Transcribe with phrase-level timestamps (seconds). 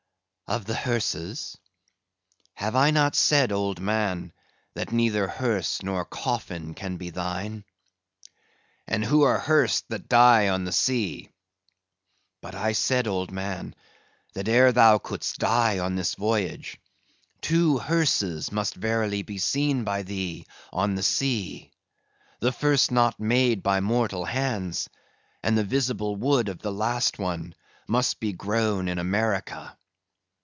[0.47, 1.57] "Of the hearses?
[2.55, 4.33] Have I not said, old man,
[4.73, 7.63] that neither hearse nor coffin can be thine?"
[8.85, 11.29] "And who are hearsed that die on the sea?"
[12.41, 13.75] "But I said, old man,
[14.33, 16.77] that ere thou couldst die on this voyage,
[17.39, 21.71] two hearses must verily be seen by thee on the sea;
[22.41, 24.89] the first not made by mortal hands;
[25.41, 27.55] and the visible wood of the last one
[27.87, 29.77] must be grown in America."